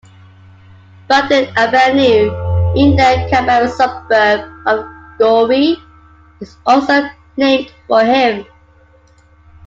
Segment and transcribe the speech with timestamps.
[1.07, 2.31] Bugden Avenue
[2.75, 4.83] in the Canberra suburb of
[5.19, 5.77] Gowrie
[6.39, 8.47] is also named for him.